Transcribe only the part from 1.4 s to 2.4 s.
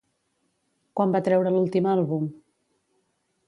l'últim àlbum?